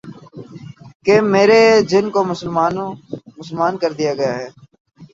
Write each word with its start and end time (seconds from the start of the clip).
کہ 1.05 1.15
میرے 1.33 1.61
جن 1.89 2.05
کو 2.13 2.19
مسلمان 3.37 3.73
کر 3.81 3.91
دیا 3.93 4.13
گیا 4.13 4.33
ہے 4.39 4.47